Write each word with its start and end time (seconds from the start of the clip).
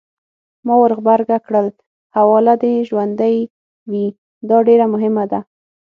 ما 0.65 0.75
ورغبرګه 0.81 1.37
کړل: 1.45 1.67
حواله 2.15 2.53
دې 2.63 2.73
ژوندۍ 2.87 3.37
وي! 3.91 4.05
دا 4.49 4.57
ډېره 4.67 4.85
مهمه 4.93 5.25
ده. 5.31 5.39